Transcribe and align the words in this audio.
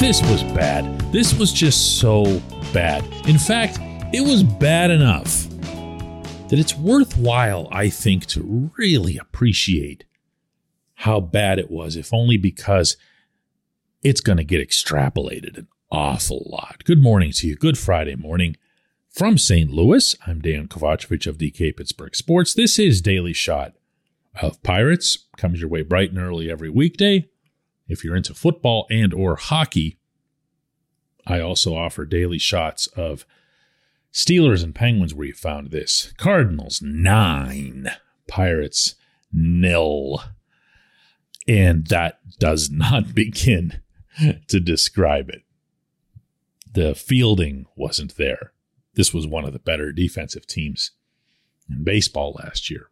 This 0.00 0.22
was 0.30 0.44
bad. 0.44 1.00
This 1.10 1.34
was 1.34 1.52
just 1.52 1.98
so 1.98 2.40
bad. 2.72 3.04
In 3.26 3.36
fact, 3.36 3.80
it 4.14 4.20
was 4.20 4.44
bad 4.44 4.92
enough 4.92 5.48
that 6.48 6.52
it's 6.52 6.76
worthwhile, 6.76 7.66
I 7.72 7.90
think, 7.90 8.26
to 8.26 8.70
really 8.78 9.18
appreciate 9.18 10.04
how 10.94 11.18
bad 11.18 11.58
it 11.58 11.68
was, 11.68 11.96
if 11.96 12.14
only 12.14 12.36
because 12.36 12.96
it's 14.04 14.20
going 14.20 14.38
to 14.38 14.44
get 14.44 14.66
extrapolated 14.66 15.58
an 15.58 15.66
awful 15.90 16.46
lot. 16.46 16.84
Good 16.84 17.02
morning 17.02 17.32
to 17.32 17.48
you. 17.48 17.56
Good 17.56 17.76
Friday 17.76 18.14
morning. 18.14 18.56
From 19.10 19.36
St. 19.36 19.68
Louis, 19.68 20.14
I'm 20.28 20.40
Dan 20.40 20.68
Kovacevic 20.68 21.26
of 21.26 21.38
DK 21.38 21.76
Pittsburgh 21.76 22.14
Sports. 22.14 22.54
This 22.54 22.78
is 22.78 23.02
Daily 23.02 23.32
Shot 23.32 23.74
of 24.40 24.62
Pirates. 24.62 25.26
Comes 25.36 25.60
your 25.60 25.68
way 25.68 25.82
bright 25.82 26.10
and 26.10 26.20
early 26.20 26.48
every 26.48 26.70
weekday. 26.70 27.28
If 27.88 28.04
you're 28.04 28.16
into 28.16 28.34
football 28.34 28.86
and 28.90 29.14
or 29.14 29.36
hockey, 29.36 29.98
I 31.26 31.40
also 31.40 31.74
offer 31.74 32.04
daily 32.04 32.38
shots 32.38 32.86
of 32.88 33.26
Steelers 34.12 34.62
and 34.62 34.74
Penguins 34.74 35.14
where 35.14 35.26
you 35.26 35.34
found 35.34 35.70
this. 35.70 36.12
Cardinals 36.16 36.80
9, 36.82 37.90
Pirates 38.26 38.94
nil. 39.32 40.22
And 41.46 41.86
that 41.88 42.20
does 42.38 42.70
not 42.72 43.14
begin 43.14 43.80
to 44.48 44.60
describe 44.60 45.28
it. 45.28 45.42
The 46.72 46.94
fielding 46.94 47.66
wasn't 47.76 48.16
there. 48.16 48.52
This 48.94 49.14
was 49.14 49.26
one 49.26 49.44
of 49.44 49.52
the 49.52 49.58
better 49.58 49.92
defensive 49.92 50.46
teams 50.46 50.92
in 51.68 51.84
baseball 51.84 52.36
last 52.42 52.70
year. 52.70 52.90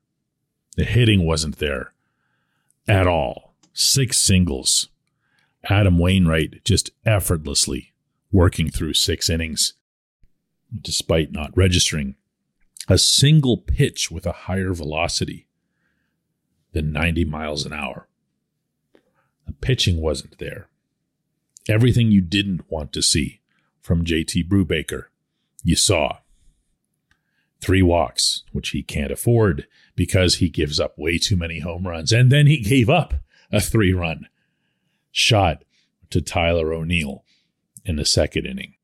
The 0.76 0.84
hitting 0.84 1.26
wasn't 1.26 1.58
there 1.58 1.92
at 2.86 3.06
all. 3.06 3.54
Six 3.78 4.18
singles. 4.18 4.88
Adam 5.64 5.98
Wainwright 5.98 6.64
just 6.64 6.92
effortlessly 7.04 7.92
working 8.32 8.70
through 8.70 8.94
six 8.94 9.28
innings, 9.28 9.74
despite 10.80 11.30
not 11.30 11.54
registering 11.54 12.14
a 12.88 12.96
single 12.96 13.58
pitch 13.58 14.10
with 14.10 14.24
a 14.24 14.32
higher 14.32 14.72
velocity 14.72 15.46
than 16.72 16.90
90 16.90 17.26
miles 17.26 17.66
an 17.66 17.74
hour. 17.74 18.08
The 19.44 19.52
pitching 19.52 20.00
wasn't 20.00 20.38
there. 20.38 20.68
Everything 21.68 22.10
you 22.10 22.22
didn't 22.22 22.70
want 22.70 22.94
to 22.94 23.02
see 23.02 23.40
from 23.82 24.06
JT 24.06 24.48
Brubaker, 24.48 25.08
you 25.62 25.76
saw. 25.76 26.20
Three 27.60 27.82
walks, 27.82 28.42
which 28.52 28.70
he 28.70 28.82
can't 28.82 29.12
afford 29.12 29.66
because 29.94 30.36
he 30.36 30.48
gives 30.48 30.80
up 30.80 30.98
way 30.98 31.18
too 31.18 31.36
many 31.36 31.58
home 31.58 31.86
runs. 31.86 32.10
And 32.10 32.32
then 32.32 32.46
he 32.46 32.60
gave 32.60 32.88
up 32.88 33.12
a 33.52 33.60
three 33.60 33.92
run 33.92 34.28
shot 35.10 35.64
to 36.10 36.20
Tyler 36.20 36.72
O'Neill 36.72 37.24
in 37.84 37.96
the 37.96 38.04
second 38.04 38.46
inning. 38.46 38.74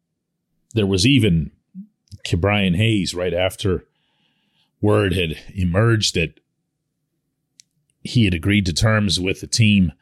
There 0.74 0.86
was 0.86 1.06
even 1.06 1.50
Ke'Bryan 2.24 2.76
Hayes 2.76 3.14
right 3.14 3.34
after 3.34 3.84
word 4.80 5.14
had 5.14 5.36
emerged 5.54 6.14
that 6.14 6.40
he 8.02 8.24
had 8.24 8.34
agreed 8.34 8.66
to 8.66 8.72
terms 8.72 9.20
with 9.20 9.40
the 9.40 9.46
team 9.46 9.92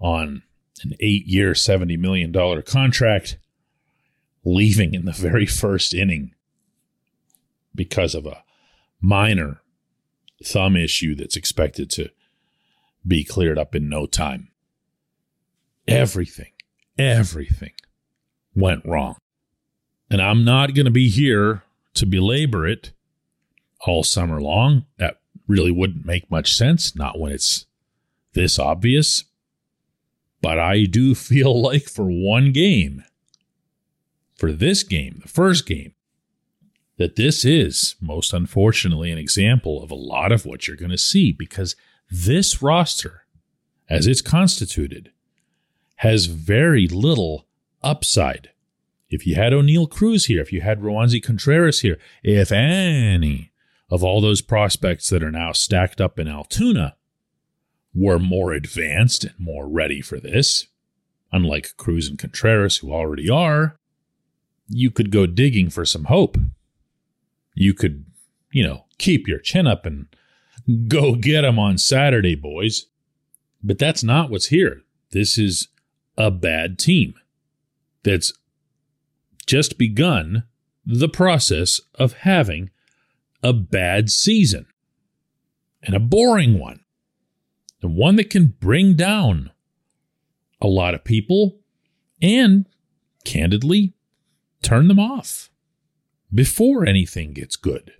on 0.00 0.42
an 0.84 0.92
eight 1.00 1.26
year, 1.26 1.52
$70 1.52 1.98
million 1.98 2.32
contract, 2.62 3.38
leaving 4.44 4.94
in 4.94 5.04
the 5.04 5.12
very 5.12 5.46
first 5.46 5.92
inning 5.92 6.34
because 7.74 8.14
of 8.14 8.26
a 8.26 8.44
minor 9.00 9.60
thumb 10.44 10.76
issue 10.76 11.14
that's 11.14 11.36
expected 11.36 11.90
to 11.90 12.10
be 13.06 13.24
cleared 13.24 13.58
up 13.58 13.74
in 13.74 13.88
no 13.88 14.06
time. 14.06 14.48
Everything, 15.86 16.52
everything 16.98 17.72
went 18.54 18.84
wrong. 18.84 19.16
And 20.10 20.20
I'm 20.20 20.44
not 20.44 20.74
going 20.74 20.86
to 20.86 20.90
be 20.90 21.08
here 21.08 21.62
to 21.94 22.06
belabor 22.06 22.66
it 22.66 22.92
all 23.86 24.02
summer 24.02 24.40
long. 24.40 24.86
That 24.98 25.20
really 25.46 25.70
wouldn't 25.70 26.04
make 26.04 26.30
much 26.30 26.54
sense, 26.54 26.94
not 26.94 27.18
when 27.18 27.32
it's 27.32 27.66
this 28.34 28.58
obvious. 28.58 29.24
But 30.40 30.58
I 30.58 30.84
do 30.84 31.14
feel 31.14 31.60
like 31.60 31.84
for 31.84 32.06
one 32.06 32.52
game, 32.52 33.04
for 34.36 34.52
this 34.52 34.82
game, 34.82 35.20
the 35.22 35.28
first 35.28 35.66
game, 35.66 35.94
that 36.96 37.16
this 37.16 37.44
is 37.44 37.94
most 38.00 38.32
unfortunately 38.32 39.10
an 39.10 39.18
example 39.18 39.82
of 39.82 39.90
a 39.90 39.96
lot 39.96 40.32
of 40.32 40.44
what 40.44 40.66
you're 40.66 40.76
going 40.76 40.90
to 40.90 40.98
see 40.98 41.32
because 41.32 41.76
this 42.10 42.62
roster, 42.62 43.24
as 43.88 44.06
it's 44.06 44.22
constituted, 44.22 45.12
has 45.96 46.26
very 46.26 46.86
little 46.86 47.46
upside. 47.82 48.50
If 49.10 49.26
you 49.26 49.34
had 49.34 49.52
Oneil 49.52 49.88
Cruz 49.88 50.26
here, 50.26 50.40
if 50.40 50.52
you 50.52 50.60
had 50.60 50.80
Roansy 50.80 51.22
Contreras 51.22 51.80
here, 51.80 51.98
if 52.22 52.52
any 52.52 53.52
of 53.90 54.04
all 54.04 54.20
those 54.20 54.42
prospects 54.42 55.08
that 55.08 55.22
are 55.22 55.30
now 55.30 55.52
stacked 55.52 56.00
up 56.00 56.18
in 56.18 56.28
Altoona 56.28 56.96
were 57.94 58.18
more 58.18 58.52
advanced 58.52 59.24
and 59.24 59.34
more 59.38 59.66
ready 59.66 60.00
for 60.00 60.20
this, 60.20 60.66
unlike 61.32 61.76
Cruz 61.76 62.08
and 62.08 62.18
Contreras, 62.18 62.78
who 62.78 62.92
already 62.92 63.30
are, 63.30 63.78
you 64.68 64.90
could 64.90 65.10
go 65.10 65.26
digging 65.26 65.70
for 65.70 65.84
some 65.84 66.04
hope. 66.04 66.36
You 67.54 67.72
could, 67.72 68.04
you 68.52 68.62
know, 68.62 68.84
keep 68.98 69.26
your 69.26 69.38
chin 69.38 69.66
up 69.66 69.86
and 69.86 70.06
go 70.86 71.14
get 71.14 71.42
them 71.42 71.58
on 71.58 71.78
Saturday, 71.78 72.34
boys. 72.34 72.86
But 73.62 73.78
that's 73.78 74.04
not 74.04 74.30
what's 74.30 74.46
here. 74.46 74.82
This 75.10 75.38
is 75.38 75.68
a 76.16 76.30
bad 76.30 76.78
team 76.78 77.14
that's 78.02 78.32
just 79.46 79.78
begun 79.78 80.44
the 80.84 81.08
process 81.08 81.80
of 81.94 82.12
having 82.12 82.70
a 83.42 83.52
bad 83.52 84.10
season 84.10 84.66
and 85.82 85.94
a 85.94 86.00
boring 86.00 86.58
one, 86.58 86.80
and 87.82 87.94
one 87.94 88.16
that 88.16 88.30
can 88.30 88.46
bring 88.46 88.94
down 88.94 89.50
a 90.60 90.66
lot 90.66 90.94
of 90.94 91.04
people 91.04 91.60
and, 92.20 92.66
candidly, 93.24 93.94
turn 94.60 94.88
them 94.88 94.98
off 94.98 95.50
before 96.34 96.84
anything 96.84 97.32
gets 97.32 97.54
good. 97.54 97.92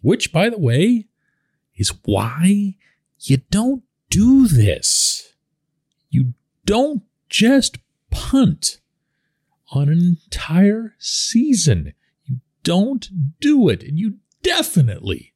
Which, 0.00 0.32
by 0.32 0.48
the 0.48 0.58
way, 0.58 1.06
is 1.76 1.92
why 2.04 2.76
you 3.20 3.38
don't 3.50 3.82
do 4.10 4.46
this. 4.46 5.34
You 6.10 6.34
don't 6.64 7.02
just 7.28 7.78
punt 8.10 8.80
on 9.72 9.88
an 9.88 10.18
entire 10.24 10.94
season. 10.98 11.94
You 12.24 12.36
don't 12.62 13.08
do 13.40 13.68
it. 13.68 13.82
And 13.82 13.98
you 13.98 14.18
definitely 14.42 15.34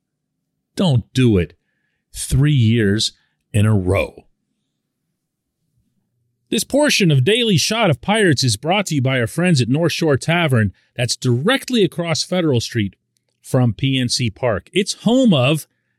don't 0.77 1.13
do 1.13 1.39
it 1.39 1.59
three 2.13 2.53
years 2.53 3.13
in 3.53 3.67
a 3.67 3.75
row. 3.75 4.25
This 6.51 6.65
portion 6.65 7.11
of 7.11 7.25
Daily 7.25 7.59
Shot 7.59 7.91
of 7.91 8.01
Pirates 8.01 8.43
is 8.43 8.57
brought 8.57 8.87
to 8.87 8.95
you 8.95 9.03
by 9.03 9.21
our 9.21 9.27
friends 9.27 9.61
at 9.61 9.69
North 9.69 9.93
Shore 9.93 10.17
Tavern, 10.17 10.73
that's 10.97 11.15
directly 11.15 11.85
across 11.85 12.23
Federal 12.23 12.61
Street 12.61 12.97
from 13.43 13.75
PNC 13.75 14.35
Park. 14.35 14.71
It's 14.73 14.95
home 15.05 15.35
of 15.35 15.67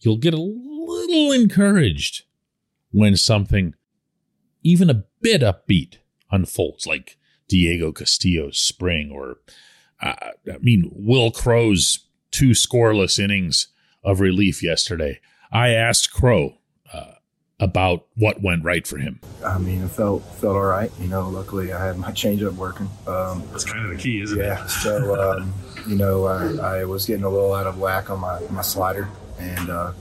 You'll 0.00 0.16
get 0.16 0.34
a 0.34 0.40
little 0.40 1.32
encouraged 1.32 2.24
when 2.90 3.16
something, 3.16 3.74
even 4.62 4.90
a 4.90 5.04
bit 5.20 5.42
upbeat, 5.42 5.98
unfolds, 6.30 6.86
like 6.86 7.18
Diego 7.48 7.92
Castillo's 7.92 8.58
spring, 8.58 9.10
or 9.10 9.38
uh, 10.00 10.14
I 10.52 10.58
mean, 10.60 10.90
Wil 10.92 11.30
Crowe's 11.30 12.06
two 12.30 12.50
scoreless 12.50 13.18
innings 13.18 13.68
of 14.02 14.20
relief 14.20 14.62
yesterday. 14.62 15.20
I 15.52 15.70
asked 15.70 16.12
Crowe 16.12 16.58
uh, 16.92 17.14
about 17.58 18.06
what 18.14 18.40
went 18.40 18.64
right 18.64 18.86
for 18.86 18.96
him. 18.96 19.20
I 19.44 19.58
mean, 19.58 19.82
it 19.82 19.90
felt 19.90 20.22
felt 20.36 20.56
all 20.56 20.62
right. 20.62 20.90
You 21.00 21.08
know, 21.08 21.28
luckily 21.28 21.72
I 21.72 21.84
had 21.84 21.98
my 21.98 22.10
changeup 22.12 22.54
working. 22.54 22.88
Um, 23.06 23.42
That's 23.50 23.64
kind 23.64 23.84
of 23.84 23.90
the 23.90 24.02
key, 24.02 24.20
isn't 24.22 24.38
yeah, 24.38 24.44
it? 24.44 24.48
Yeah. 24.48 24.66
So, 24.66 25.20
um, 25.20 25.52
you 25.86 25.96
know, 25.96 26.26
I, 26.26 26.78
I, 26.80 26.84
was 26.84 27.06
getting 27.06 27.24
a 27.24 27.28
little 27.28 27.52
out 27.52 27.66
of 27.66 27.78
whack 27.78 28.10
on 28.10 28.20
my, 28.20 28.40
my 28.50 28.62
slider, 28.62 29.08
and 29.40 29.70
uh, 29.70 29.92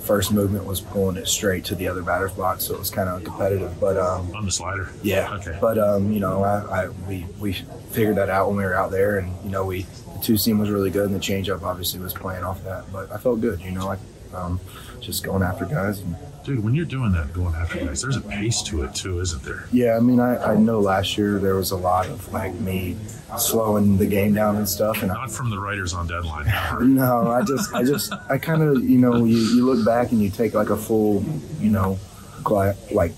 first 0.00 0.32
movement 0.32 0.64
was 0.64 0.80
pulling 0.80 1.16
it 1.16 1.26
straight 1.26 1.64
to 1.66 1.74
the 1.74 1.86
other 1.86 2.02
batter's 2.02 2.32
box, 2.32 2.64
so 2.64 2.74
it 2.74 2.78
was 2.78 2.90
kind 2.90 3.08
of 3.08 3.22
competitive. 3.22 3.78
But 3.78 3.96
um, 3.96 4.34
on 4.34 4.44
the 4.44 4.50
slider, 4.50 4.90
yeah. 5.02 5.34
Okay. 5.34 5.56
But 5.60 5.78
um, 5.78 6.12
you 6.12 6.20
know, 6.20 6.42
I, 6.42 6.84
I 6.84 6.88
we 7.08 7.26
we 7.38 7.52
figured 7.90 8.16
that 8.16 8.28
out 8.28 8.48
when 8.48 8.56
we 8.56 8.64
were 8.64 8.74
out 8.74 8.90
there, 8.90 9.18
and 9.18 9.32
you 9.44 9.50
know, 9.50 9.64
we 9.64 9.82
the 10.14 10.20
two 10.22 10.36
seam 10.36 10.58
was 10.58 10.70
really 10.70 10.90
good, 10.90 11.06
and 11.06 11.14
the 11.14 11.20
changeup 11.20 11.62
obviously 11.62 12.00
was 12.00 12.12
playing 12.12 12.44
off 12.44 12.62
that. 12.64 12.90
But 12.92 13.12
I 13.12 13.18
felt 13.18 13.40
good, 13.40 13.60
you 13.60 13.70
know, 13.70 13.86
like 13.86 14.00
um, 14.34 14.60
just 15.00 15.24
going 15.24 15.42
after 15.42 15.64
guys 15.64 16.00
and 16.00 16.16
Dude, 16.42 16.64
when 16.64 16.74
you're 16.74 16.86
doing 16.86 17.12
that, 17.12 17.34
going 17.34 17.54
after 17.54 17.84
guys, 17.84 18.00
there's 18.00 18.16
a 18.16 18.20
pace 18.22 18.62
to 18.62 18.82
it 18.84 18.94
too, 18.94 19.20
isn't 19.20 19.42
there? 19.44 19.66
Yeah, 19.72 19.98
I 19.98 20.00
mean, 20.00 20.18
I, 20.20 20.52
I 20.52 20.56
know 20.56 20.80
last 20.80 21.18
year 21.18 21.38
there 21.38 21.54
was 21.54 21.70
a 21.70 21.76
lot 21.76 22.06
of 22.06 22.32
like 22.32 22.54
me 22.54 22.96
slowing 23.36 23.98
the 23.98 24.06
game 24.06 24.32
down 24.32 24.56
and 24.56 24.66
stuff, 24.66 25.02
and 25.02 25.08
Not 25.08 25.30
from 25.30 25.50
the 25.50 25.58
writers 25.58 25.92
on 25.92 26.06
deadline. 26.06 26.48
I, 26.48 26.78
no, 26.82 27.30
I 27.30 27.42
just, 27.42 27.74
I 27.74 27.84
just, 27.84 28.12
I 28.30 28.38
kind 28.38 28.62
of, 28.62 28.82
you 28.82 28.96
know, 28.96 29.24
you, 29.24 29.36
you 29.36 29.66
look 29.66 29.84
back 29.84 30.12
and 30.12 30.22
you 30.22 30.30
take 30.30 30.54
like 30.54 30.70
a 30.70 30.76
full, 30.78 31.22
you 31.60 31.68
know, 31.70 31.98
gla- 32.42 32.74
like 32.90 33.12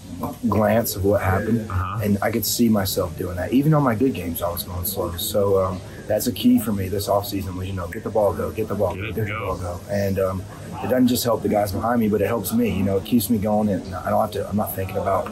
glance 0.49 0.97
of 0.97 1.05
what 1.05 1.23
happened, 1.23 1.71
Uh-huh. 1.71 2.01
and 2.03 2.19
I 2.23 2.33
could 2.33 2.45
see 2.45 2.69
myself 2.69 3.17
doing 3.17 3.37
that. 3.37 3.53
Even 3.53 3.73
on 3.73 3.85
my 3.85 3.95
good 3.95 4.15
games, 4.15 4.43
I 4.43 4.51
was 4.51 4.65
going 4.65 4.85
slow. 4.85 5.13
So 5.17 5.65
um, 5.65 5.81
that's 6.07 6.27
a 6.27 6.33
key 6.33 6.59
for 6.59 6.73
me 6.73 6.89
this 6.89 7.09
offseason 7.09 7.57
was, 7.57 7.67
you 7.67 7.75
know, 7.75 7.89
get 7.89 8.03
the 8.03 8.11
ball 8.11 8.33
go, 8.33 8.51
get 8.51 8.69
the 8.69 8.75
ball 8.75 8.95
Get 8.95 9.01
go, 9.01 9.07
get 9.13 9.25
the 9.27 9.31
go. 9.33 9.47
ball 9.47 9.59
go, 9.59 9.81
and 9.91 10.19
um, 10.19 10.43
it 10.83 10.89
doesn't 10.89 11.09
just 11.09 11.25
help 11.25 11.43
the 11.43 11.49
guys 11.49 11.73
behind 11.73 12.01
me, 12.01 12.09
but 12.09 12.21
it 12.21 12.27
helps 12.27 12.53
me. 12.53 12.71
You 12.77 12.83
know, 12.83 12.97
it 12.97 13.05
keeps 13.05 13.31
me 13.31 13.39
going, 13.39 13.69
and 13.69 13.95
I 13.95 14.11
don't 14.11 14.21
have 14.21 14.33
to. 14.33 14.49
I'm 14.49 14.57
not 14.57 14.75
thinking 14.75 14.97
about 14.97 15.31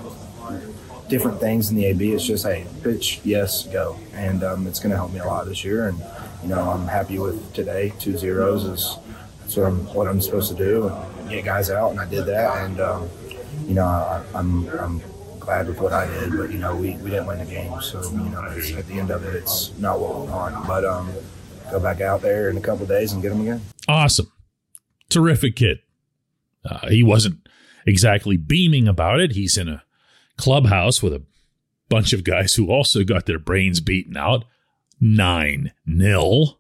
different 1.11 1.41
things 1.41 1.71
in 1.71 1.77
the 1.77 1.87
AB. 1.87 2.13
It's 2.13 2.25
just, 2.25 2.47
hey, 2.47 2.67
pitch, 2.83 3.21
yes, 3.25 3.67
go. 3.67 3.99
And 4.15 4.43
um, 4.45 4.67
it's 4.67 4.79
going 4.79 4.91
to 4.91 4.97
help 4.97 5.13
me 5.13 5.19
a 5.19 5.27
lot 5.27 5.45
this 5.45 5.65
year. 5.65 5.89
And, 5.89 5.99
you 6.43 6.49
know, 6.49 6.71
I'm 6.71 6.87
happy 6.87 7.19
with 7.19 7.53
today. 7.53 7.93
Two 7.99 8.17
zeros 8.17 8.65
is 8.65 8.97
that's 9.41 9.57
what 9.57 9.67
I'm, 9.67 9.85
what 9.93 10.07
I'm 10.07 10.21
supposed 10.21 10.51
to 10.53 10.57
do 10.57 10.89
and 10.89 11.29
get 11.29 11.45
guys 11.45 11.69
out. 11.69 11.91
And 11.91 12.01
I 12.01 12.09
did 12.09 12.27
that. 12.27 12.65
And, 12.65 12.81
um, 12.81 13.11
you 13.67 13.75
know, 13.75 13.85
I, 13.85 14.23
I'm, 14.35 14.69
I'm 14.69 15.03
glad 15.41 15.67
with 15.67 15.81
what 15.81 15.93
I 15.93 16.07
did. 16.07 16.37
But, 16.37 16.51
you 16.51 16.59
know, 16.59 16.77
we, 16.77 16.97
we 16.99 17.11
didn't 17.11 17.27
win 17.27 17.39
the 17.39 17.45
game. 17.45 17.81
So, 17.81 18.03
you 18.11 18.19
know, 18.31 18.45
at 18.45 18.87
the 18.87 19.01
end 19.01 19.11
of 19.11 19.25
it, 19.25 19.35
it's 19.35 19.77
not 19.79 19.99
what 19.99 20.21
we 20.21 20.31
want. 20.31 20.67
But 20.67 20.85
um, 20.85 21.11
go 21.71 21.81
back 21.81 22.01
out 22.01 22.23
there 22.23 22.51
in 22.51 22.57
a 22.57 22.61
couple 22.61 22.87
days 22.87 23.13
and 23.13 23.23
get 23.23 23.31
them 23.31 23.41
again. 23.41 23.63
Awesome. 23.89 24.31
Terrific 25.09 25.57
kid. 25.57 25.81
Uh, 26.65 26.89
he 26.89 27.03
wasn't 27.03 27.49
exactly 27.87 28.37
beaming 28.37 28.87
about 28.87 29.21
it. 29.21 29.33
He's 29.33 29.57
in 29.57 29.69
a 29.69 29.83
clubhouse 30.37 31.03
with 31.03 31.13
a 31.13 31.23
bunch 31.89 32.13
of 32.13 32.23
guys 32.23 32.55
who 32.55 32.71
also 32.71 33.03
got 33.03 33.27
their 33.27 33.39
brains 33.39 33.81
beaten 33.81 34.17
out. 34.17 34.45
Nine 35.01 35.73
nil. 35.87 36.59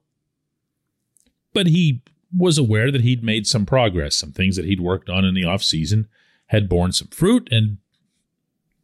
But 1.52 1.66
he 1.66 2.02
was 2.36 2.58
aware 2.58 2.90
that 2.90 3.02
he'd 3.02 3.22
made 3.22 3.46
some 3.46 3.66
progress. 3.66 4.16
Some 4.16 4.32
things 4.32 4.56
that 4.56 4.64
he'd 4.64 4.80
worked 4.80 5.10
on 5.10 5.24
in 5.24 5.34
the 5.34 5.42
offseason 5.42 6.06
had 6.46 6.68
borne 6.68 6.92
some 6.92 7.08
fruit, 7.08 7.48
and 7.52 7.78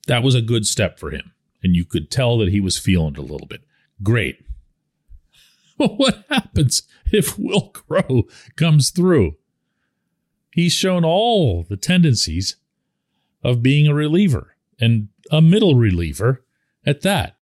that 0.07 0.23
was 0.23 0.35
a 0.35 0.43
good 0.43 0.67
step 0.67 0.99
for 0.99 1.11
him. 1.11 1.33
And 1.63 1.75
you 1.75 1.85
could 1.85 2.11
tell 2.11 2.39
that 2.39 2.49
he 2.49 2.61
was 2.61 2.79
feeling 2.79 3.15
it 3.15 3.19
a 3.19 3.23
little 3.23 3.47
bit. 3.47 3.63
Great. 4.03 4.45
what 5.77 6.25
happens 6.29 6.83
if 7.13 7.39
Wil 7.39 7.69
Crowe 7.69 8.25
comes 8.57 8.91
through? 8.91 9.37
He's 10.53 10.73
shown 10.73 11.05
all 11.05 11.65
the 11.69 11.77
tendencies 11.77 12.57
of 13.43 13.63
being 13.63 13.87
a 13.87 13.95
reliever 13.95 14.57
and 14.81 15.09
a 15.31 15.43
middle 15.43 15.75
reliever 15.75 16.45
at 16.85 17.03
that. 17.03 17.37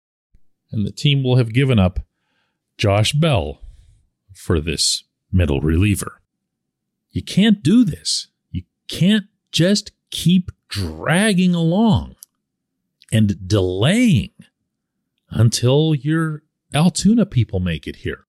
And 0.70 0.86
the 0.86 0.92
team 0.92 1.24
will 1.24 1.36
have 1.36 1.52
given 1.52 1.78
up 1.78 2.00
Josh 2.78 3.12
Bell 3.12 3.60
for 4.32 4.60
this 4.60 5.02
middle 5.32 5.60
reliever. 5.60 6.20
You 7.10 7.22
can't 7.22 7.62
do 7.62 7.84
this. 7.84 8.28
You 8.50 8.62
can't 8.86 9.26
just 9.50 9.90
keep 10.10 10.52
dragging 10.68 11.54
along 11.54 12.14
and 13.12 13.48
delaying 13.48 14.32
until 15.30 15.94
your 15.94 16.42
Altoona 16.72 17.26
people 17.26 17.60
make 17.60 17.86
it 17.86 17.96
here. 17.96 18.26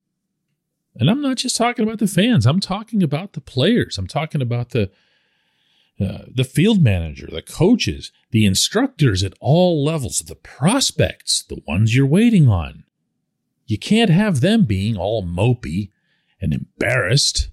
And 0.95 1.09
I'm 1.09 1.21
not 1.21 1.37
just 1.37 1.55
talking 1.55 1.83
about 1.83 1.99
the 1.99 2.07
fans. 2.07 2.45
I'm 2.45 2.59
talking 2.59 3.01
about 3.01 3.33
the 3.33 3.41
players. 3.41 3.97
I'm 3.97 4.07
talking 4.07 4.41
about 4.41 4.69
the 4.69 4.91
uh, 5.99 6.25
the 6.33 6.43
field 6.43 6.81
manager, 6.81 7.27
the 7.31 7.43
coaches, 7.43 8.11
the 8.31 8.45
instructors 8.45 9.23
at 9.23 9.33
all 9.39 9.83
levels, 9.83 10.19
the 10.19 10.35
prospects, 10.35 11.43
the 11.43 11.61
ones 11.67 11.95
you're 11.95 12.07
waiting 12.07 12.47
on. 12.47 12.85
You 13.67 13.77
can't 13.77 14.09
have 14.09 14.41
them 14.41 14.65
being 14.65 14.97
all 14.97 15.23
mopey 15.23 15.91
and 16.41 16.53
embarrassed 16.53 17.49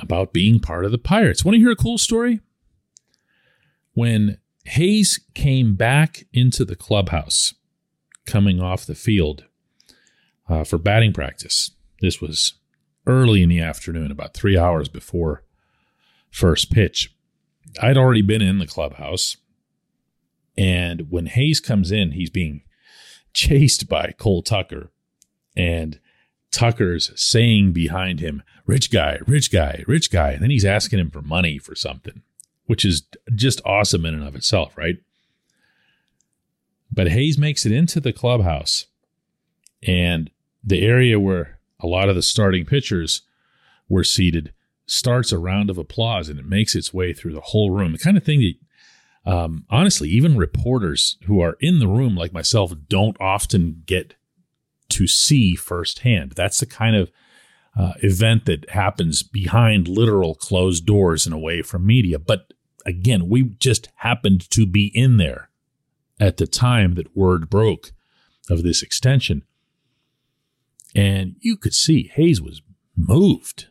about 0.00 0.32
being 0.32 0.58
part 0.58 0.84
of 0.84 0.90
the 0.90 0.98
Pirates. 0.98 1.44
Want 1.44 1.54
to 1.54 1.60
hear 1.60 1.70
a 1.70 1.76
cool 1.76 1.98
story? 1.98 2.40
When 3.92 4.39
Hayes 4.64 5.20
came 5.34 5.74
back 5.74 6.24
into 6.32 6.64
the 6.64 6.76
clubhouse, 6.76 7.54
coming 8.26 8.60
off 8.60 8.86
the 8.86 8.94
field 8.94 9.44
uh, 10.50 10.64
for 10.64 10.78
batting 10.78 11.12
practice, 11.12 11.70
this 12.00 12.20
was 12.20 12.54
early 13.06 13.42
in 13.42 13.48
the 13.48 13.60
afternoon, 13.60 14.10
about 14.10 14.34
three 14.34 14.58
hours 14.58 14.88
before 14.88 15.44
first 16.30 16.72
pitch. 16.72 17.14
I'd 17.80 17.96
already 17.96 18.22
been 18.22 18.42
in 18.42 18.58
the 18.58 18.66
clubhouse. 18.66 19.36
And 20.58 21.10
when 21.10 21.26
Hayes 21.26 21.60
comes 21.60 21.92
in, 21.92 22.12
he's 22.12 22.30
being 22.30 22.62
chased 23.32 23.88
by 23.88 24.12
Cole 24.18 24.42
Tucker. 24.42 24.90
And 25.56 26.00
Tucker's 26.50 27.12
saying 27.14 27.72
behind 27.72 28.18
him, 28.18 28.42
rich 28.66 28.90
guy, 28.90 29.20
rich 29.26 29.52
guy, 29.52 29.84
rich 29.86 30.10
guy. 30.10 30.32
And 30.32 30.42
then 30.42 30.50
he's 30.50 30.64
asking 30.64 30.98
him 30.98 31.10
for 31.10 31.22
money 31.22 31.58
for 31.58 31.76
something, 31.76 32.22
which 32.70 32.84
is 32.84 33.02
just 33.34 33.60
awesome 33.64 34.06
in 34.06 34.14
and 34.14 34.22
of 34.22 34.36
itself, 34.36 34.78
right? 34.78 34.98
But 36.88 37.08
Hayes 37.08 37.36
makes 37.36 37.66
it 37.66 37.72
into 37.72 37.98
the 37.98 38.12
clubhouse. 38.12 38.86
And 39.84 40.30
the 40.62 40.86
area 40.86 41.18
where 41.18 41.58
a 41.80 41.88
lot 41.88 42.08
of 42.08 42.14
the 42.14 42.22
starting 42.22 42.64
pitchers 42.64 43.22
were 43.88 44.04
seated 44.04 44.52
starts 44.86 45.32
a 45.32 45.38
round 45.38 45.68
of 45.68 45.78
applause 45.78 46.28
and 46.28 46.38
it 46.38 46.46
makes 46.46 46.76
its 46.76 46.94
way 46.94 47.12
through 47.12 47.32
the 47.32 47.40
whole 47.40 47.72
room. 47.72 47.90
The 47.90 47.98
kind 47.98 48.16
of 48.16 48.22
thing 48.22 48.38
that, 48.38 49.32
um, 49.32 49.64
honestly, 49.68 50.08
even 50.08 50.36
reporters 50.36 51.16
who 51.26 51.40
are 51.40 51.56
in 51.58 51.80
the 51.80 51.88
room, 51.88 52.14
like 52.14 52.32
myself, 52.32 52.72
don't 52.88 53.20
often 53.20 53.82
get 53.84 54.14
to 54.90 55.08
see 55.08 55.56
firsthand. 55.56 56.34
That's 56.36 56.60
the 56.60 56.66
kind 56.66 56.94
of 56.94 57.10
uh, 57.76 57.94
event 58.04 58.46
that 58.46 58.70
happens 58.70 59.24
behind 59.24 59.88
literal 59.88 60.36
closed 60.36 60.86
doors 60.86 61.26
and 61.26 61.34
away 61.34 61.62
from 61.62 61.84
media. 61.84 62.20
But 62.20 62.52
again, 62.86 63.28
we 63.28 63.42
just 63.42 63.88
happened 63.96 64.48
to 64.50 64.66
be 64.66 64.86
in 64.94 65.16
there 65.16 65.50
at 66.18 66.36
the 66.36 66.46
time 66.46 66.94
that 66.94 67.16
word 67.16 67.48
broke 67.48 67.92
of 68.48 68.62
this 68.62 68.82
extension. 68.82 69.42
And 70.94 71.36
you 71.40 71.56
could 71.56 71.74
see 71.74 72.10
Hayes 72.14 72.40
was 72.40 72.62
moved. 72.96 73.68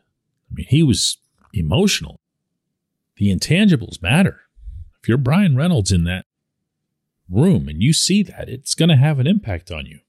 I 0.49 0.55
mean, 0.55 0.67
he 0.69 0.83
was 0.83 1.17
emotional. 1.53 2.19
The 3.17 3.33
intangibles 3.35 4.01
matter. 4.01 4.41
If 5.01 5.09
you're 5.09 5.17
Bryan 5.17 5.55
Reynolds 5.55 5.91
in 5.91 6.05
that 6.05 6.25
room 7.29 7.67
and 7.67 7.81
you 7.81 7.93
see 7.93 8.23
that, 8.23 8.49
it's 8.49 8.73
going 8.73 8.89
to 8.89 8.95
have 8.95 9.19
an 9.19 9.27
impact 9.27 9.71
on 9.71 9.85
you. 9.85 9.99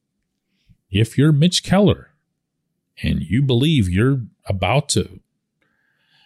If 0.90 1.19
you're 1.19 1.33
Mitch 1.33 1.62
Keller 1.62 2.11
and 3.02 3.23
you 3.23 3.42
believe 3.42 3.88
you're 3.88 4.23
about 4.47 4.88
to 4.90 5.21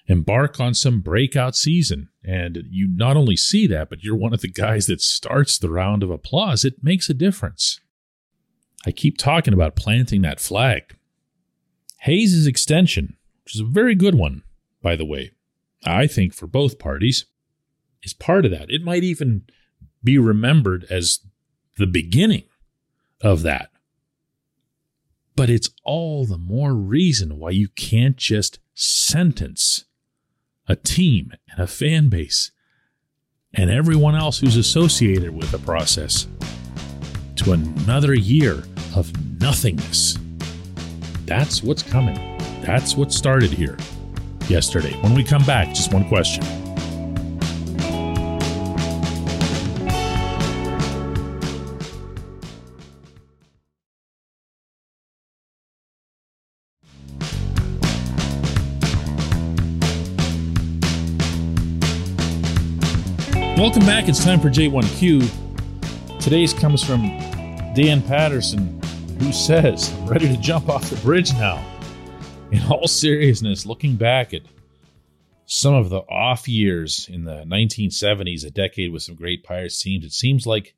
embark 0.06 0.60
on 0.60 0.74
some 0.74 1.00
breakout 1.00 1.56
season 1.56 2.08
and 2.22 2.64
you 2.70 2.88
not 2.88 3.16
only 3.16 3.36
see 3.36 3.66
that, 3.66 3.88
but 3.88 4.02
you're 4.02 4.16
one 4.16 4.34
of 4.34 4.40
the 4.40 4.48
guys 4.50 4.86
that 4.86 5.00
starts 5.00 5.58
the 5.58 5.70
round 5.70 6.02
of 6.02 6.10
applause, 6.10 6.64
it 6.64 6.82
makes 6.82 7.08
a 7.08 7.14
difference. 7.14 7.80
I 8.86 8.92
keep 8.92 9.16
talking 9.16 9.54
about 9.54 9.76
planting 9.76 10.22
that 10.22 10.40
flag. 10.40 10.96
Hayes' 12.00 12.46
extension, 12.46 13.16
which 13.44 13.54
is 13.54 13.60
a 13.62 13.64
very 13.64 13.94
good 13.94 14.14
one, 14.14 14.42
by 14.82 14.94
the 14.94 15.06
way, 15.06 15.32
I 15.86 16.06
think 16.06 16.34
for 16.34 16.46
both 16.46 16.78
parties, 16.78 17.24
is 18.02 18.12
part 18.12 18.44
of 18.44 18.50
that. 18.50 18.70
It 18.70 18.82
might 18.82 19.04
even 19.04 19.44
be 20.02 20.18
remembered 20.18 20.86
as 20.90 21.20
the 21.78 21.86
beginning 21.86 22.44
of 23.22 23.42
that. 23.42 23.70
But 25.34 25.50
it's 25.50 25.70
all 25.82 26.26
the 26.26 26.38
more 26.38 26.74
reason 26.74 27.38
why 27.38 27.50
you 27.50 27.68
can't 27.68 28.16
just 28.16 28.58
sentence 28.74 29.86
a 30.68 30.76
team 30.76 31.32
and 31.50 31.60
a 31.60 31.66
fan 31.66 32.08
base 32.08 32.50
and 33.54 33.70
everyone 33.70 34.14
else 34.14 34.38
who's 34.38 34.56
associated 34.56 35.30
with 35.30 35.50
the 35.50 35.58
process 35.58 36.26
to 37.36 37.52
another 37.52 38.14
year 38.14 38.64
of 38.96 39.12
nothingness. 39.40 40.18
That's 41.26 41.62
what's 41.62 41.82
coming. 41.82 42.16
That's 42.62 42.96
what 42.96 43.12
started 43.12 43.50
here 43.50 43.76
yesterday. 44.48 44.92
When 45.00 45.14
we 45.14 45.24
come 45.24 45.44
back, 45.44 45.68
just 45.68 45.92
one 45.92 46.08
question. 46.08 46.63
Welcome 63.74 63.88
back. 63.88 64.08
It's 64.08 64.24
time 64.24 64.38
for 64.38 64.50
J1Q. 64.50 66.20
Today's 66.20 66.54
comes 66.54 66.80
from 66.80 67.08
Dan 67.74 68.02
Patterson, 68.02 68.80
who 69.18 69.32
says, 69.32 69.92
I'm 69.92 70.06
ready 70.06 70.28
to 70.28 70.36
jump 70.36 70.68
off 70.68 70.88
the 70.88 70.96
bridge 70.98 71.32
now. 71.32 71.60
In 72.52 72.62
all 72.70 72.86
seriousness, 72.86 73.66
looking 73.66 73.96
back 73.96 74.32
at 74.32 74.42
some 75.46 75.74
of 75.74 75.90
the 75.90 76.02
off 76.02 76.46
years 76.46 77.08
in 77.12 77.24
the 77.24 77.42
1970s, 77.48 78.46
a 78.46 78.50
decade 78.52 78.92
with 78.92 79.02
some 79.02 79.16
great 79.16 79.42
Pirates 79.42 79.82
teams, 79.82 80.04
it 80.04 80.12
seems 80.12 80.46
like 80.46 80.76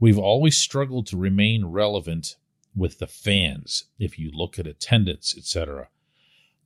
we've 0.00 0.18
always 0.18 0.56
struggled 0.56 1.06
to 1.08 1.18
remain 1.18 1.66
relevant 1.66 2.36
with 2.74 3.00
the 3.00 3.06
fans 3.06 3.84
if 3.98 4.18
you 4.18 4.30
look 4.32 4.58
at 4.58 4.66
attendance, 4.66 5.34
etc. 5.36 5.88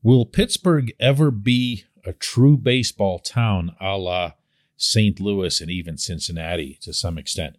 Will 0.04 0.24
Pittsburgh 0.24 0.92
ever 1.00 1.32
be 1.32 1.82
a 2.04 2.12
true 2.12 2.56
baseball 2.56 3.18
town 3.18 3.74
a 3.80 3.98
la 3.98 4.34
St. 4.78 5.20
Louis 5.20 5.60
and 5.60 5.70
even 5.70 5.98
Cincinnati 5.98 6.78
to 6.82 6.94
some 6.94 7.18
extent. 7.18 7.56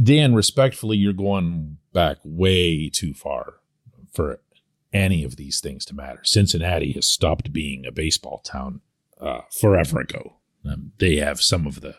Dan, 0.00 0.32
respectfully, 0.34 0.96
you're 0.96 1.12
going 1.12 1.78
back 1.92 2.18
way 2.24 2.88
too 2.88 3.12
far 3.12 3.54
for 4.12 4.40
any 4.92 5.24
of 5.24 5.36
these 5.36 5.60
things 5.60 5.84
to 5.86 5.94
matter. 5.94 6.20
Cincinnati 6.22 6.92
has 6.92 7.06
stopped 7.06 7.52
being 7.52 7.84
a 7.84 7.92
baseball 7.92 8.40
town 8.44 8.80
uh, 9.20 9.40
forever 9.50 10.00
ago. 10.00 10.36
Um, 10.64 10.92
they 10.98 11.16
have 11.16 11.40
some 11.40 11.66
of 11.66 11.80
the 11.80 11.96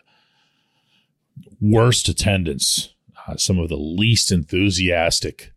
worst 1.60 2.08
attendance, 2.08 2.94
uh, 3.28 3.36
some 3.36 3.58
of 3.58 3.68
the 3.68 3.76
least 3.76 4.32
enthusiastic 4.32 5.52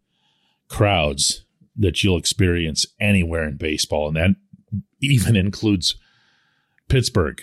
crowds 0.68 1.46
that 1.78 2.04
you'll 2.04 2.18
experience 2.18 2.86
anywhere 3.00 3.48
in 3.48 3.56
baseball. 3.56 4.10
And 4.10 4.18
that 4.18 4.84
even 5.00 5.38
includes 5.38 5.96
Pittsburgh 6.90 7.42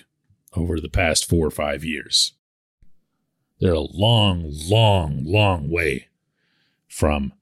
over 0.54 0.80
the 0.80 0.88
past 0.88 1.28
four 1.28 1.46
or 1.46 1.50
five 1.50 1.84
years. 1.84 2.32
They're 3.60 3.74
a 3.74 3.80
long, 3.80 4.50
long, 4.50 5.22
long 5.24 5.70
way 5.70 6.08
from 6.88 7.32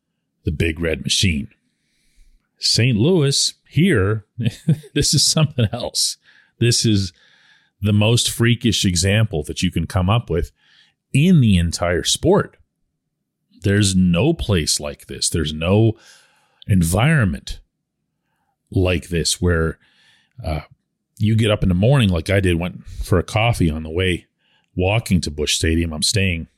the 0.45 0.51
big 0.51 0.81
red 0.81 1.03
machine. 1.03 1.49
St. 2.59 2.97
Louis, 2.99 3.55
here, 3.69 4.27
this 4.95 5.15
is 5.15 5.25
something 5.25 5.69
else. 5.73 6.17
This 6.59 6.85
is 6.85 7.13
the 7.81 7.93
most 7.93 8.31
freakish 8.31 8.85
example 8.85 9.45
that 9.45 9.63
you 9.63 9.71
can 9.71 9.87
come 9.87 10.11
up 10.11 10.29
with 10.29 10.51
in 11.13 11.41
the 11.41 11.57
entire 11.57 12.03
sport. 12.03 12.57
There's 13.63 13.95
no 13.95 14.35
place 14.35 14.81
like 14.81 15.07
this. 15.07 15.29
There's 15.29 15.53
no 15.53 15.93
environment 16.67 17.61
like 18.71 19.09
this 19.09 19.41
where 19.41 19.79
uh, 20.45 20.61
you 21.19 21.37
get 21.37 21.51
up 21.51 21.63
in 21.63 21.69
the 21.69 21.75
morning 21.75 22.09
like 22.09 22.31
I 22.31 22.41
did, 22.41 22.59
went 22.59 22.87
for 22.87 23.19
a 23.19 23.25
coffee 23.25 23.71
on 23.71 23.83
the 23.83 23.91
way 23.91 24.27
walking 24.75 25.21
to 25.23 25.31
Busch 25.31 25.57
Stadium. 25.57 25.93
I'm 25.93 26.03
staying 26.03 26.49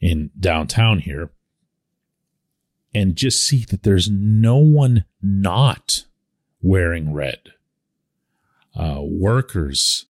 in 0.00 0.30
downtown 0.38 1.00
here 1.00 1.30
and 2.94 3.16
just 3.16 3.46
see 3.46 3.64
that 3.66 3.82
there's 3.82 4.08
no 4.10 4.56
one 4.56 5.04
not 5.20 6.06
wearing 6.62 7.12
red. 7.12 7.52
Uh, 8.74 9.00
workers, 9.02 10.06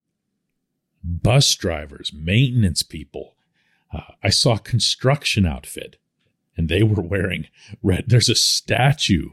bus 1.03 1.55
drivers, 1.55 2.13
maintenance 2.13 2.83
people. 2.83 3.37
Uh, 3.93 4.15
I 4.23 4.31
saw 4.31 4.55
a 4.55 4.61
construction 4.61 5.47
outfit 5.47 5.97
and 6.57 6.69
they 6.69 6.83
were 6.83 7.03
wearing 7.03 7.47
red. 7.83 8.05
There's 8.09 8.29
a 8.29 8.35
statue 8.35 9.31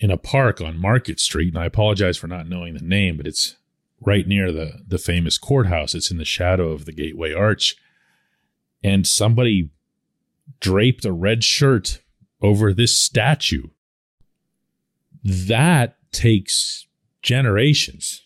in 0.00 0.10
a 0.10 0.16
park 0.16 0.60
on 0.60 0.78
Market 0.78 1.20
Street, 1.20 1.48
and 1.48 1.62
I 1.62 1.66
apologize 1.66 2.16
for 2.16 2.26
not 2.26 2.48
knowing 2.48 2.74
the 2.74 2.84
name, 2.84 3.16
but 3.16 3.26
it's 3.26 3.56
right 4.00 4.26
near 4.26 4.52
the 4.52 4.80
the 4.86 4.98
famous 4.98 5.38
courthouse. 5.38 5.94
It's 5.94 6.10
in 6.10 6.18
the 6.18 6.24
shadow 6.24 6.70
of 6.70 6.84
the 6.84 6.92
Gateway 6.92 7.32
Arch, 7.32 7.76
and 8.82 9.06
somebody 9.06 9.70
draped 10.60 11.04
a 11.04 11.12
red 11.12 11.44
shirt 11.44 12.00
over 12.40 12.72
this 12.72 12.96
statue. 12.96 13.68
That 15.24 15.96
takes 16.12 16.86
generations, 17.22 18.22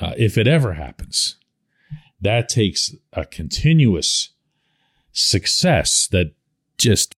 uh, 0.00 0.14
if 0.16 0.38
it 0.38 0.46
ever 0.46 0.74
happens. 0.74 1.36
That 2.20 2.48
takes 2.48 2.94
a 3.12 3.26
continuous 3.26 4.30
success 5.12 6.08
that 6.08 6.32
just 6.78 7.14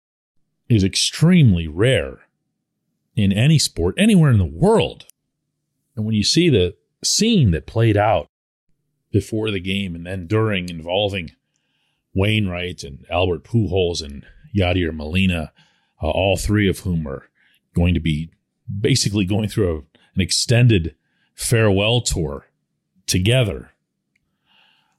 is 0.67 0.83
extremely 0.83 1.67
rare 1.67 2.24
in 3.15 3.31
any 3.31 3.57
sport 3.59 3.95
anywhere 3.97 4.31
in 4.31 4.37
the 4.37 4.45
world. 4.45 5.05
And 5.95 6.05
when 6.05 6.15
you 6.15 6.23
see 6.23 6.49
the 6.49 6.75
scene 7.03 7.51
that 7.51 7.67
played 7.67 7.97
out 7.97 8.27
before 9.11 9.51
the 9.51 9.59
game 9.59 9.95
and 9.95 10.05
then 10.05 10.27
during 10.27 10.69
involving 10.69 11.31
Wainwright 12.13 12.83
and 12.83 13.05
Albert 13.09 13.43
Pujols 13.43 14.03
and 14.03 14.25
Yadier 14.57 14.93
Molina, 14.93 15.51
uh, 16.01 16.09
all 16.09 16.37
three 16.37 16.67
of 16.67 16.79
whom 16.79 17.07
are 17.07 17.29
going 17.73 17.93
to 17.93 17.99
be 17.99 18.31
basically 18.81 19.25
going 19.25 19.47
through 19.47 19.69
a, 19.71 19.77
an 20.15 20.21
extended 20.21 20.95
farewell 21.33 22.01
tour 22.01 22.47
together 23.05 23.71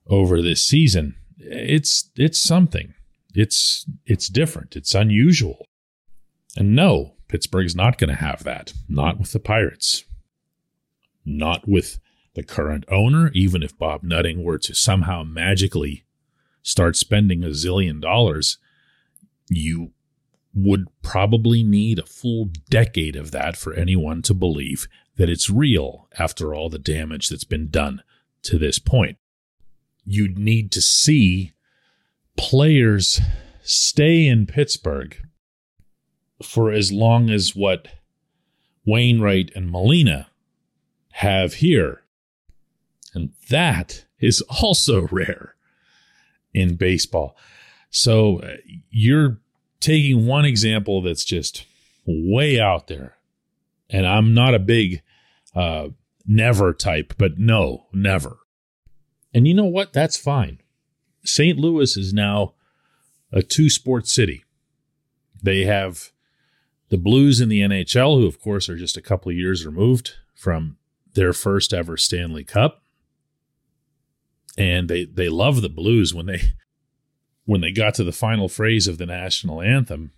over 0.06 0.40
this 0.40 0.64
season. 0.64 1.16
It's 1.38 2.10
it's 2.16 2.40
something. 2.40 2.94
It's 3.34 3.86
it's 4.04 4.28
different. 4.28 4.76
It's 4.76 4.94
unusual. 4.94 5.66
And 6.56 6.74
no, 6.74 7.15
Pittsburgh's 7.28 7.74
not 7.74 7.98
going 7.98 8.10
to 8.10 8.16
have 8.16 8.44
that. 8.44 8.72
Not 8.88 9.18
with 9.18 9.32
the 9.32 9.40
Pirates. 9.40 10.04
Not 11.24 11.66
with 11.66 11.98
the 12.34 12.42
current 12.42 12.84
owner, 12.88 13.30
even 13.34 13.62
if 13.62 13.78
Bob 13.78 14.02
Nutting 14.02 14.44
were 14.44 14.58
to 14.58 14.74
somehow 14.74 15.22
magically 15.24 16.04
start 16.62 16.96
spending 16.96 17.42
a 17.42 17.48
zillion 17.48 18.00
dollars, 18.00 18.58
you 19.48 19.92
would 20.54 20.86
probably 21.02 21.62
need 21.62 21.98
a 21.98 22.06
full 22.06 22.50
decade 22.70 23.16
of 23.16 23.30
that 23.30 23.56
for 23.56 23.74
anyone 23.74 24.22
to 24.22 24.34
believe 24.34 24.88
that 25.16 25.28
it's 25.28 25.50
real 25.50 26.08
after 26.18 26.54
all 26.54 26.68
the 26.68 26.78
damage 26.78 27.28
that's 27.28 27.44
been 27.44 27.68
done 27.68 28.02
to 28.42 28.58
this 28.58 28.78
point. 28.78 29.18
You'd 30.04 30.38
need 30.38 30.70
to 30.72 30.80
see 30.80 31.52
players 32.36 33.20
stay 33.62 34.26
in 34.26 34.46
Pittsburgh 34.46 35.16
for 36.42 36.70
as 36.70 36.92
long 36.92 37.30
as 37.30 37.56
what 37.56 37.88
Wainwright 38.84 39.50
and 39.54 39.70
Molina 39.70 40.28
have 41.12 41.54
here. 41.54 42.02
And 43.14 43.32
that 43.48 44.04
is 44.20 44.40
also 44.62 45.08
rare 45.08 45.54
in 46.52 46.76
baseball. 46.76 47.36
So 47.90 48.40
uh, 48.40 48.56
you're 48.90 49.38
taking 49.80 50.26
one 50.26 50.44
example 50.44 51.02
that's 51.02 51.24
just 51.24 51.64
way 52.06 52.60
out 52.60 52.86
there. 52.86 53.16
And 53.88 54.06
I'm 54.06 54.34
not 54.34 54.54
a 54.54 54.58
big 54.58 55.02
uh, 55.54 55.88
never 56.26 56.72
type, 56.72 57.14
but 57.18 57.38
no, 57.38 57.86
never. 57.92 58.38
And 59.32 59.46
you 59.46 59.54
know 59.54 59.64
what? 59.64 59.92
That's 59.92 60.16
fine. 60.16 60.60
St. 61.24 61.58
Louis 61.58 61.96
is 61.96 62.12
now 62.12 62.54
a 63.32 63.42
two 63.42 63.68
sport 63.68 64.06
city. 64.06 64.44
They 65.42 65.64
have 65.64 66.12
the 66.88 66.98
Blues 66.98 67.40
in 67.40 67.48
the 67.48 67.60
NHL, 67.60 68.20
who 68.20 68.26
of 68.26 68.40
course 68.40 68.68
are 68.68 68.76
just 68.76 68.96
a 68.96 69.02
couple 69.02 69.30
of 69.30 69.36
years 69.36 69.66
removed 69.66 70.14
from 70.34 70.76
their 71.14 71.32
first 71.32 71.74
ever 71.74 71.96
Stanley 71.96 72.44
Cup. 72.44 72.82
And 74.58 74.88
they 74.88 75.04
they 75.04 75.28
love 75.28 75.62
the 75.62 75.68
Blues 75.68 76.14
when 76.14 76.26
they 76.26 76.40
when 77.44 77.60
they 77.60 77.70
got 77.70 77.94
to 77.94 78.04
the 78.04 78.12
final 78.12 78.48
phrase 78.48 78.86
of 78.86 78.98
the 78.98 79.06
national 79.06 79.62
anthem, 79.62 80.12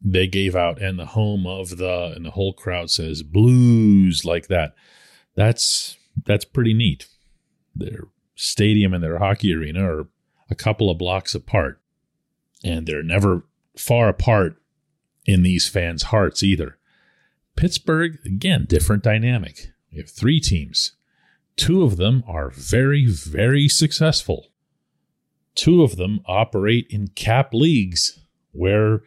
they 0.00 0.26
gave 0.26 0.54
out 0.54 0.80
and 0.80 0.98
the 0.98 1.06
home 1.06 1.46
of 1.46 1.76
the 1.76 2.12
and 2.14 2.24
the 2.24 2.30
whole 2.30 2.52
crowd 2.52 2.90
says 2.90 3.22
blues 3.22 4.24
like 4.24 4.48
that. 4.48 4.74
That's 5.34 5.96
that's 6.24 6.44
pretty 6.44 6.74
neat. 6.74 7.06
Their 7.74 8.04
stadium 8.34 8.94
and 8.94 9.02
their 9.02 9.18
hockey 9.18 9.54
arena 9.54 9.84
are 9.84 10.08
a 10.50 10.54
couple 10.54 10.90
of 10.90 10.98
blocks 10.98 11.34
apart 11.34 11.80
and 12.62 12.86
they're 12.86 13.02
never 13.02 13.44
far 13.76 14.08
apart 14.08 14.56
in 15.26 15.42
these 15.42 15.68
fans' 15.68 16.04
hearts 16.04 16.42
either. 16.42 16.78
Pittsburgh, 17.56 18.18
again, 18.24 18.66
different 18.68 19.02
dynamic. 19.02 19.72
We 19.90 19.98
have 19.98 20.10
three 20.10 20.40
teams. 20.40 20.92
Two 21.56 21.82
of 21.82 21.96
them 21.96 22.22
are 22.28 22.50
very, 22.50 23.06
very 23.06 23.68
successful. 23.68 24.48
Two 25.54 25.82
of 25.82 25.96
them 25.96 26.20
operate 26.26 26.86
in 26.90 27.08
cap 27.08 27.54
leagues 27.54 28.20
where 28.52 29.02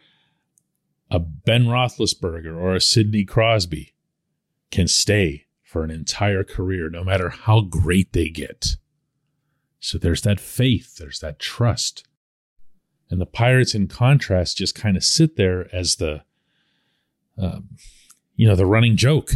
a 1.10 1.20
Ben 1.20 1.64
Roethlisberger 1.66 2.56
or 2.56 2.74
a 2.74 2.80
Sidney 2.80 3.24
Crosby 3.24 3.94
can 4.70 4.88
stay 4.88 5.46
for 5.62 5.84
an 5.84 5.90
entire 5.90 6.42
career, 6.42 6.90
no 6.90 7.04
matter 7.04 7.28
how 7.28 7.60
great 7.60 8.12
they 8.12 8.28
get. 8.28 8.76
So 9.78 9.98
there's 9.98 10.22
that 10.22 10.40
faith, 10.40 10.96
there's 10.96 11.20
that 11.20 11.38
trust. 11.38 12.06
And 13.10 13.20
the 13.20 13.26
pirates, 13.26 13.74
in 13.74 13.88
contrast, 13.88 14.56
just 14.56 14.74
kind 14.74 14.96
of 14.96 15.02
sit 15.02 15.36
there 15.36 15.68
as 15.74 15.96
the, 15.96 16.22
um, 17.36 17.70
you 18.36 18.46
know, 18.46 18.54
the 18.54 18.66
running 18.66 18.96
joke. 18.96 19.32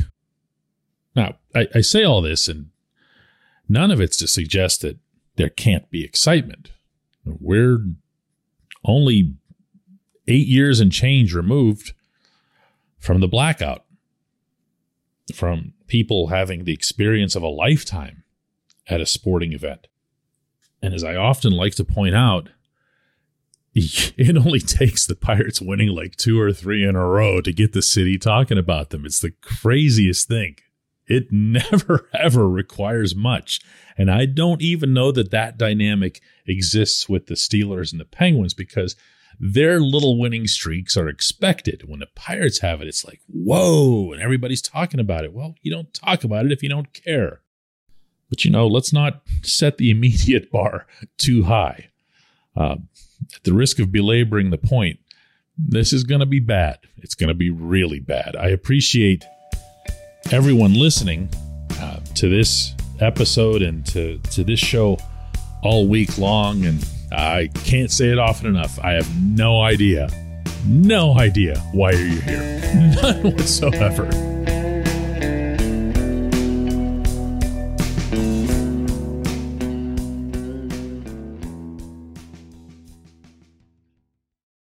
Now, 1.17 1.37
I, 1.55 1.67
I 1.75 1.81
say 1.81 2.05
all 2.05 2.23
this, 2.23 2.47
and 2.49 2.71
none 3.69 3.91
of 3.91 4.01
it's 4.01 4.17
to 4.19 4.29
suggest 4.29 4.81
that 4.83 4.99
there 5.37 5.49
can't 5.49 5.91
be 5.91 6.05
excitement. 6.05 6.71
We're 7.25 7.85
only 8.85 9.35
eight 10.29 10.47
years 10.47 10.79
and 10.79 10.93
change 10.93 11.35
removed 11.35 11.93
from 12.99 13.21
the 13.21 13.29
blackout, 13.29 13.85
from 15.35 15.73
people 15.87 16.29
having 16.29 16.65
the 16.65 16.73
experience 16.73 17.35
of 17.35 17.43
a 17.43 17.49
lifetime 17.49 18.23
at 18.89 19.01
a 19.01 19.07
sporting 19.07 19.53
event. 19.53 19.89
And 20.81 20.95
as 20.95 21.03
I 21.03 21.17
often 21.17 21.53
like 21.53 21.75
to 21.77 21.85
point 21.85 22.15
out, 22.15 22.51
it 24.17 24.37
only 24.37 24.61
takes 24.61 25.05
the 25.05 25.17
Pirates 25.17 25.61
winning 25.61 25.89
like 25.89 26.15
two 26.15 26.41
or 26.41 26.53
three 26.53 26.85
in 26.85 26.95
a 26.95 27.07
row 27.07 27.41
to 27.41 27.53
get 27.53 27.73
the 27.73 27.83
city 27.83 28.19
talking 28.19 28.59
about 28.59 28.91
them. 28.91 29.05
It's 29.05 29.21
the 29.21 29.33
craziest 29.43 30.29
thing. 30.29 30.57
It 31.07 31.29
never 31.33 32.09
ever 32.15 32.49
requires 32.49 33.17
much. 33.17 33.61
And 33.99 34.11
I 34.11 34.27
don't 34.27 34.63
even 34.63 34.95
know 34.95 35.11
that 35.13 35.33
that 35.33 35.59
dynamic 35.59 36.21
exists 36.47 37.09
with 37.09 37.27
the 37.27 37.35
Steelers 37.35 37.91
and 37.91 38.01
the 38.01 38.05
Penguins 38.05 38.55
because 38.55 38.95
their 39.41 39.81
little 39.81 40.21
winning 40.21 40.47
streaks 40.47 40.97
are 40.97 41.09
expected. 41.09 41.89
When 41.89 41.99
the 41.99 42.09
Pirates 42.15 42.61
have 42.61 42.81
it, 42.81 42.87
it's 42.87 43.05
like, 43.05 43.21
whoa, 43.27 44.13
and 44.13 44.23
everybody's 44.23 44.63
talking 44.63 45.01
about 45.01 45.25
it. 45.25 45.33
Well, 45.33 45.57
you 45.63 45.73
don't 45.73 45.93
talk 45.93 46.23
about 46.23 46.47
it 46.47 46.53
if 46.53 46.63
you 46.63 46.69
don't 46.69 46.93
care. 46.93 47.41
But 48.31 48.45
you 48.45 48.53
know, 48.53 48.69
let's 48.69 48.93
not 48.93 49.23
set 49.43 49.79
the 49.79 49.91
immediate 49.93 50.53
bar 50.53 50.87
too 51.19 51.45
high. 51.45 51.91
Uh, 52.57 52.77
at 53.35 53.45
the 53.45 53.53
risk 53.53 53.79
of 53.79 53.93
belaboring 53.93 54.51
the 54.51 54.59
point, 54.59 54.99
this 55.57 55.93
is 55.93 56.05
going 56.05 56.21
to 56.21 56.27
be 56.27 56.41
bad. 56.41 56.79
It's 56.99 57.15
going 57.15 57.29
to 57.29 57.35
be 57.35 57.51
really 57.51 58.01
bad. 58.01 58.37
I 58.37 58.49
appreciate 58.49 59.25
everyone 60.33 60.75
listening 60.75 61.29
uh, 61.81 62.01
to 62.17 62.29
this 62.29 62.75
episode 63.01 63.63
and 63.63 63.85
to, 63.87 64.19
to 64.33 64.45
this 64.45 64.61
show 64.61 64.99
all 65.63 65.87
week 65.87 66.19
long. 66.19 66.65
And 66.65 66.85
I 67.13 67.51
can't 67.65 67.91
say 67.91 68.11
it 68.11 68.19
often 68.19 68.47
enough. 68.47 68.79
I 68.81 68.93
have 68.93 69.09
no 69.23 69.63
idea, 69.63 70.09
no 70.67 71.19
idea 71.19 71.59
why 71.73 71.93
you're 71.93 72.23
here. 72.23 72.61
None 73.03 73.23
whatsoever. 73.23 74.34